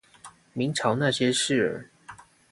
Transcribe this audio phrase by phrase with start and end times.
[0.53, 2.15] 明朝那些事兒